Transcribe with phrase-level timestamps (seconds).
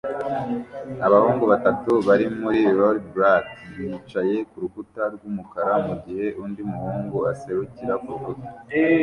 [1.05, 8.47] Abahungu batatu bari muri rollerblad bicaye kurukuta rwumukara mugihe undi muhungu aserukira kurukuta